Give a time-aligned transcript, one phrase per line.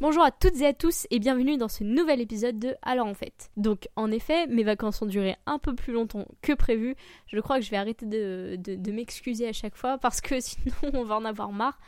[0.00, 3.14] Bonjour à toutes et à tous et bienvenue dans ce nouvel épisode de Alors en
[3.14, 3.50] fait.
[3.56, 6.96] Donc en effet, mes vacances ont duré un peu plus longtemps que prévu.
[7.26, 11.04] Je crois que je vais arrêter de m'excuser à chaque fois parce que sinon on
[11.04, 11.78] va en avoir marre.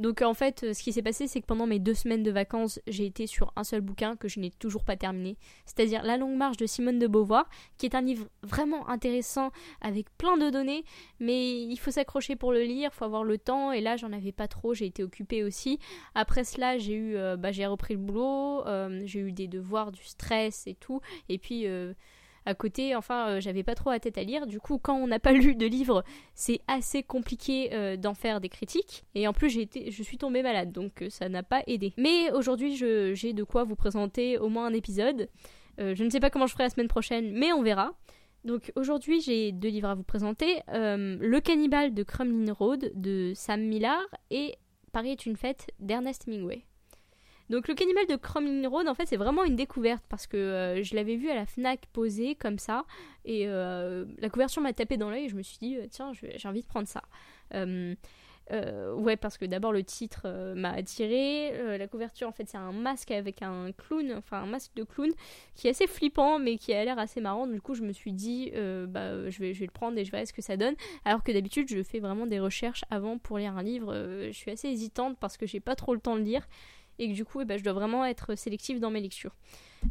[0.00, 2.30] Donc en fait, euh, ce qui s'est passé, c'est que pendant mes deux semaines de
[2.30, 6.16] vacances, j'ai été sur un seul bouquin que je n'ai toujours pas terminé, c'est-à-dire La
[6.16, 9.50] longue marche de Simone de Beauvoir, qui est un livre vraiment intéressant
[9.82, 10.84] avec plein de données,
[11.20, 14.32] mais il faut s'accrocher pour le lire, faut avoir le temps, et là j'en avais
[14.32, 15.78] pas trop, j'ai été occupée aussi.
[16.14, 19.92] Après cela, j'ai eu, euh, bah, j'ai repris le boulot, euh, j'ai eu des devoirs,
[19.92, 21.66] du stress et tout, et puis
[22.46, 24.46] à côté, enfin, euh, j'avais pas trop la tête à lire.
[24.46, 26.04] Du coup, quand on n'a pas lu de livre,
[26.34, 29.04] c'est assez compliqué euh, d'en faire des critiques.
[29.14, 31.92] Et en plus, j'ai été, je suis tombée malade, donc euh, ça n'a pas aidé.
[31.96, 35.28] Mais aujourd'hui, j'ai de quoi vous présenter au moins un épisode.
[35.78, 37.94] Je ne sais pas comment je ferai la semaine prochaine, mais on verra.
[38.44, 40.60] Donc aujourd'hui, j'ai deux livres à vous présenter.
[40.68, 44.56] Le cannibale de Crumlin Road de Sam Millar et
[44.92, 46.66] Paris est une fête d'Ernest Hemingway.
[47.50, 50.82] Donc le cannibale de Crumlin Road, en fait, c'est vraiment une découverte parce que euh,
[50.84, 52.84] je l'avais vu à la Fnac posé comme ça
[53.24, 56.48] et euh, la couverture m'a tapé dans l'œil et je me suis dit tiens, j'ai
[56.48, 57.02] envie de prendre ça.
[57.52, 61.76] Euh, ouais, parce que d'abord le titre m'a attiré.
[61.76, 65.10] La couverture, en fait, c'est un masque avec un clown, enfin un masque de clown
[65.54, 67.48] qui est assez flippant mais qui a l'air assez marrant.
[67.48, 68.52] Du coup, je me suis dit
[68.88, 70.74] bah je vais je vais le prendre et je verrai ce que ça donne.
[71.04, 73.92] Alors que d'habitude, je fais vraiment des recherches avant pour lire un livre.
[74.26, 76.46] Je suis assez hésitante parce que j'ai pas trop le temps de lire
[77.00, 79.34] et que du coup, eh ben, je dois vraiment être sélective dans mes lectures.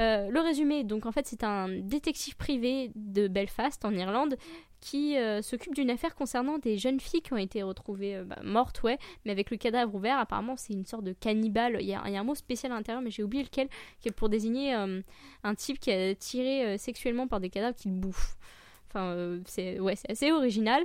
[0.00, 4.36] Euh, le résumé, donc en fait, c'est un détective privé de Belfast en Irlande
[4.80, 8.38] qui euh, s'occupe d'une affaire concernant des jeunes filles qui ont été retrouvées euh, bah,
[8.42, 10.18] mortes, ouais, mais avec le cadavre ouvert.
[10.18, 11.76] Apparemment, c'est une sorte de cannibale.
[11.80, 13.68] Il y, a, un mot spécial à l'intérieur, mais j'ai oublié lequel,
[14.00, 18.36] qui est pour désigner un type qui a tiré sexuellement par des cadavres qu'il bouffe.
[18.88, 20.84] Enfin, c'est ouais, assez original.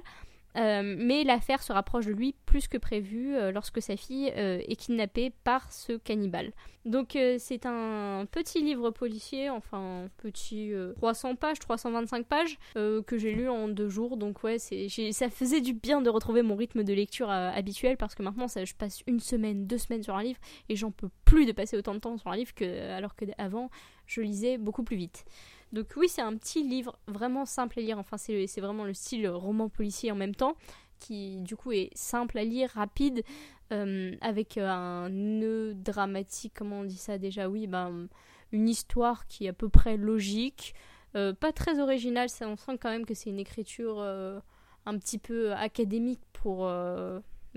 [0.57, 4.59] Euh, mais l'affaire se rapproche de lui plus que prévu euh, lorsque sa fille euh,
[4.67, 6.51] est kidnappée par ce cannibale.
[6.85, 13.31] Donc c'est un petit livre policier, enfin petit euh, 300 pages, 325 pages que j'ai
[13.31, 14.17] lu en deux jours.
[14.17, 18.23] Donc ouais, ça faisait du bien de retrouver mon rythme de lecture habituel parce que
[18.23, 20.39] maintenant ça, je passe une semaine, deux semaines sur un livre
[20.69, 23.25] et j'en peux plus de passer autant de temps sur un livre que alors que
[23.37, 23.69] avant
[24.07, 25.25] je lisais beaucoup plus vite.
[25.71, 27.99] Donc oui, c'est un petit livre vraiment simple à lire.
[27.99, 30.55] Enfin, c'est vraiment le style roman policier en même temps,
[30.99, 33.23] qui du coup est simple à lire, rapide,
[33.71, 36.53] euh, avec euh, un nœud dramatique.
[36.55, 37.49] Comment on dit ça déjà?
[37.49, 38.07] Oui, ben
[38.51, 40.73] une histoire qui est à peu près logique,
[41.15, 42.29] euh, pas très originale.
[42.29, 46.71] Ça, on sent quand même que c'est une écriture un petit peu académique pour.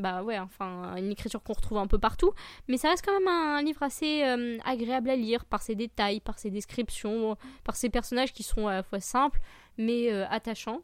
[0.03, 2.33] Bah ouais, enfin, une écriture qu'on retrouve un peu partout.
[2.69, 6.21] Mais ça reste quand même un, livre assez euh, agréable à lire par ses détails,
[6.21, 9.41] par ses descriptions, par ces personnages qui sont à la fois simples
[9.79, 10.83] mais euh, attachants.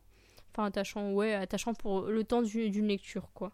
[0.52, 3.52] Enfin, attachants, ouais, attachants pour le temps du- d'une lecture, quoi.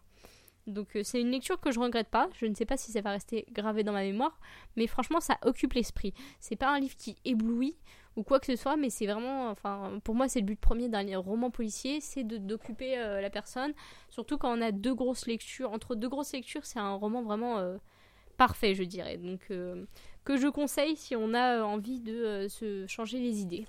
[0.67, 2.29] Donc, euh, c'est une lecture que je regrette pas.
[2.35, 4.39] Je ne sais pas si ça va rester gravé dans ma mémoire,
[4.75, 6.13] mais franchement, ça occupe l'esprit.
[6.39, 7.75] C'est pas un livre qui éblouit
[8.15, 10.89] ou quoi que ce soit, mais c'est vraiment, enfin, pour moi, c'est le but premier
[10.89, 13.73] d'un roman policier, c'est d'occuper euh, la personne.
[14.09, 15.71] Surtout quand on a deux grosses lectures.
[15.71, 17.77] Entre deux grosses lectures, c'est un roman vraiment euh,
[18.37, 19.17] parfait, je dirais.
[19.17, 19.51] Donc,
[20.23, 23.67] que je conseille si on a envie de se changer les idées.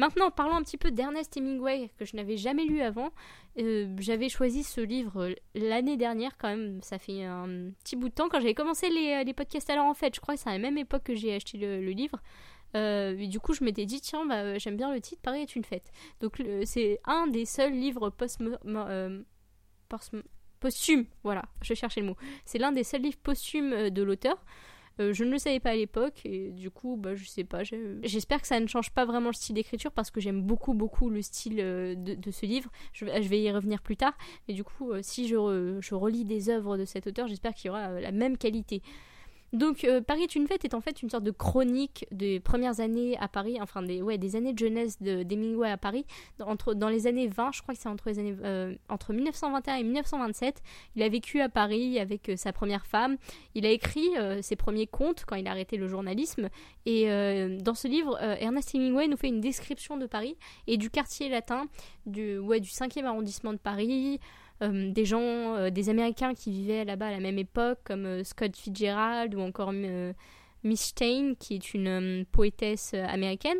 [0.00, 3.10] Maintenant, parlons un petit peu d'Ernest Hemingway, que je n'avais jamais lu avant.
[3.58, 8.08] Euh, j'avais choisi ce livre euh, l'année dernière, quand même, ça fait un petit bout
[8.08, 10.14] de temps, quand j'avais commencé les, les podcasts alors en fait.
[10.14, 12.18] Je crois que c'est à la même époque que j'ai acheté le, livre.
[12.76, 15.54] Euh, et du coup, je m'étais dit, tiens, bah, j'aime bien le titre, Paris est
[15.54, 15.92] une fête.
[16.22, 19.22] Donc, c'est un des seuls livres post euh,
[19.90, 20.16] post-
[20.60, 22.16] posthumes, voilà, je cherchais le mot.
[22.46, 24.42] C'est l'un des seuls livres posthumes euh, de l'auteur.
[24.98, 27.62] Euh, je ne le savais pas à l'époque et du coup, bah, je sais pas.
[28.02, 31.08] J'espère que ça ne change pas vraiment le style d'écriture parce que j'aime beaucoup, beaucoup
[31.08, 32.70] le style euh, de, ce livre.
[32.92, 34.12] Je, je vais y revenir plus tard.
[34.48, 37.68] Mais du coup, euh, si je, je relis des œuvres de cet auteur, j'espère qu'il
[37.68, 38.82] y aura la même qualité.
[39.52, 42.78] Donc, euh, Paris est une fête est en fait une sorte de chronique des premières
[42.78, 46.04] années à Paris, enfin des, ouais, des années de jeunesse de- d'Hemingway à Paris.
[46.38, 49.12] Dans, entre, dans les années 20, je crois que c'est entre, les années, euh, entre
[49.12, 50.62] 1921 et 1927.
[50.94, 53.16] Il a vécu à Paris avec euh, sa première femme.
[53.56, 54.08] Il a écrit
[54.42, 56.48] ses premiers contes quand il a arrêté le journalisme.
[56.86, 57.06] Et
[57.60, 60.36] dans ce livre, Ernest Hemingway nous fait une description de Paris
[60.66, 61.66] et du quartier latin,
[62.06, 64.20] du, ouais, du 5e arrondissement de Paris,
[64.60, 68.54] des gens, euh, des Américains qui vivaient là-bas à la même époque, comme euh, Scott
[68.56, 70.12] Fitzgerald ou encore euh,
[70.64, 73.58] Miss Stein, qui est une euh, poétesse euh, américaine.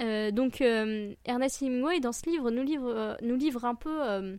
[0.00, 4.02] Euh, donc euh, Ernest Hemingway, dans ce livre, nous livre, euh, nous livre un peu
[4.02, 4.36] euh,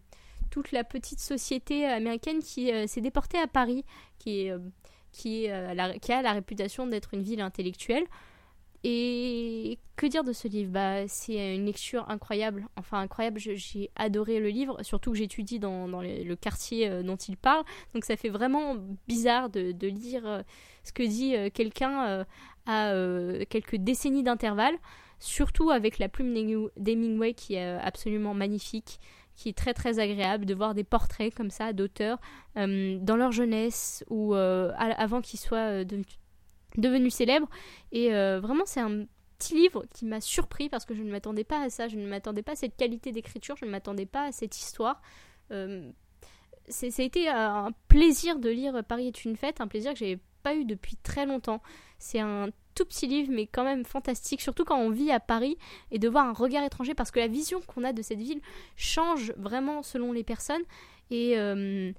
[0.50, 3.84] toute la petite société américaine qui euh, s'est déportée à Paris,
[4.20, 8.06] qui, euh, euh, qui a la réputation d'être une ville intellectuelle.
[8.86, 10.72] Et que dire de ce livre?
[10.72, 15.88] Bah, C'est une lecture incroyable, enfin incroyable, j'ai adoré le livre, surtout que j'étudie dans,
[15.88, 17.64] le, quartier euh, dont il parle,
[17.94, 18.76] donc ça fait vraiment
[19.08, 20.42] bizarre de, de lire euh,
[20.84, 22.26] ce que dit euh, quelqu'un
[22.66, 22.94] à
[23.50, 24.76] quelques décennies d'intervalle,
[25.20, 26.34] surtout avec la plume
[26.78, 29.00] d'Hemingway qui est absolument magnifique
[29.36, 32.20] qui est très très agréable de voir des portraits comme ça d'auteurs
[32.56, 35.84] dans leur jeunesse ou avant qu'ils soient
[36.78, 37.50] devenus célèbres.
[37.92, 39.06] Et vraiment, c'est un
[39.38, 42.08] petit livre qui m'a surpris parce que je ne m'attendais pas à ça, je ne
[42.08, 45.02] m'attendais pas à cette qualité d'écriture, je ne m'attendais pas à cette histoire.
[45.52, 45.92] Euh,
[46.70, 50.56] a été un plaisir de lire Paris est une fête, un plaisir que j'avais pas
[50.56, 51.62] eu depuis très longtemps.
[52.00, 55.58] C'est un tout petit livre, mais quand même fantastique, surtout quand on vit à Paris
[55.92, 58.42] et de voir un regard étranger, parce que la vision qu'on a de cette ville
[58.76, 60.64] change vraiment selon les personnes.
[61.12, 61.92] Et, euh,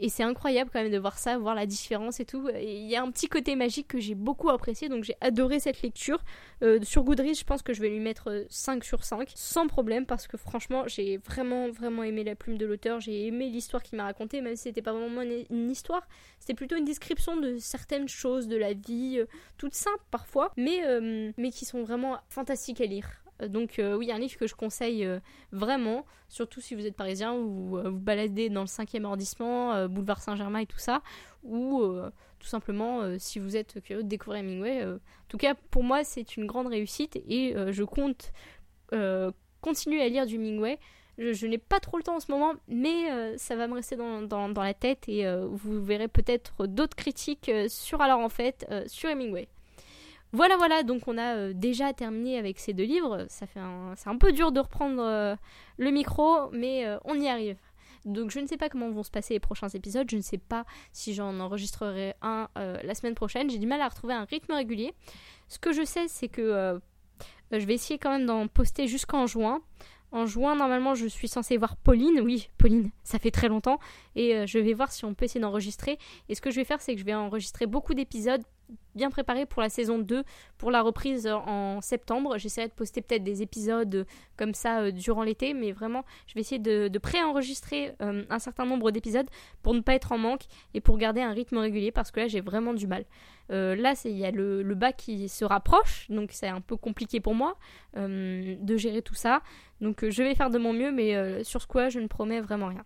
[0.00, 2.48] et c'est incroyable quand même de voir ça, voir la différence et tout.
[2.58, 5.82] Il y a un petit côté magique que j'ai beaucoup apprécié, donc j'ai adoré cette
[5.82, 6.24] lecture.
[6.62, 9.66] Euh, sur Goodreads, je pense que je vais lui mettre 5 euh, sur 5, sans
[9.66, 12.98] problème, parce que franchement, j'ai vraiment, vraiment aimé la plume de l'auteur.
[13.00, 16.08] J'ai aimé l'histoire qu'il m'a racontée, même si c'était pas vraiment une, histoire.
[16.38, 19.26] C'était plutôt une description de certaines choses de la vie, euh,
[19.58, 20.80] toutes simples parfois, mais,
[21.36, 23.06] mais qui sont vraiment fantastiques à lire.
[23.40, 25.18] Euh, donc euh, oui, un livre que je conseille euh,
[25.52, 30.60] vraiment, surtout si vous êtes parisien ou vous baladez dans le 5e arrondissement, boulevard Saint-Germain
[30.60, 31.02] et tout ça,
[31.42, 31.82] ou
[32.38, 34.84] tout simplement si vous êtes curieux de découvrir Hemingway.
[34.84, 34.98] en
[35.28, 38.32] tout cas, pour moi, c'est une grande réussite et je compte
[39.60, 40.78] continuer à lire du Hemingway.
[41.18, 44.22] Je, n'ai pas trop le temps en ce moment, mais ça va me rester dans,
[44.22, 49.48] dans la tête et vous verrez peut-être d'autres critiques sur Alors en fait, sur Hemingway.
[50.32, 53.26] Voilà, voilà, donc on a euh, déjà terminé avec ces deux livres.
[53.28, 53.60] Ça fait
[53.96, 55.34] c'est un peu dur de reprendre euh,
[55.76, 57.58] le micro, mais euh, on y arrive.
[58.04, 60.08] Donc je ne sais pas comment vont se passer les prochains épisodes.
[60.08, 63.50] Je ne sais pas si j'en enregistrerai un la semaine prochaine.
[63.50, 64.94] J'ai du mal à retrouver un rythme régulier.
[65.48, 66.80] Ce que je sais, c'est que
[67.52, 69.60] je vais essayer quand même d'en poster jusqu'en juin.
[70.12, 72.22] En juin, normalement, je suis censée voir Pauline.
[72.22, 73.78] Oui, Pauline, ça fait très longtemps.
[74.16, 75.98] Et je vais voir si on peut essayer d'enregistrer.
[76.30, 78.42] Et ce que je vais faire, c'est que je vais enregistrer beaucoup d'épisodes
[78.94, 80.24] bien préparé pour la saison 2,
[80.58, 82.38] pour la reprise en septembre.
[82.38, 84.06] J'essaierai de poster peut-être des épisodes
[84.36, 88.66] comme ça euh, durant l'été, mais vraiment, je vais essayer de, pré-enregistrer euh, un certain
[88.66, 89.28] nombre d'épisodes
[89.62, 90.42] pour ne pas être en manque
[90.74, 93.04] et pour garder un rythme régulier parce que là, j'ai vraiment du mal.
[93.50, 96.76] Euh, là, il y a le, le, bac qui se rapproche, donc c'est un peu
[96.76, 97.56] compliqué pour moi
[97.96, 99.42] de gérer tout ça.
[99.80, 102.68] Donc je vais faire de mon mieux, mais sur ce quoi, je ne promets vraiment
[102.68, 102.84] rien.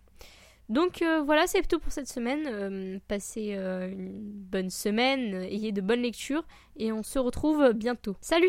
[0.68, 2.46] Donc euh, voilà, c'est tout pour cette semaine.
[2.46, 6.44] Euh, passez euh, une bonne semaine, ayez de bonnes lectures
[6.76, 8.16] et on se retrouve bientôt.
[8.20, 8.42] Salut